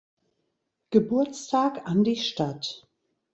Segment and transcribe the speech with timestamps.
[0.89, 2.87] Geburtstag an die Stadt.